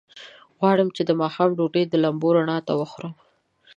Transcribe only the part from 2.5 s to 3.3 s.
ته وخورم.